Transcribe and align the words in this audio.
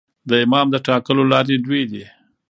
د 0.29 0.31
امام 0.45 0.67
د 0.71 0.75
ټاکلو 0.87 1.23
لاري 1.31 1.57
دوې 1.65 1.83
دي. 1.91 2.03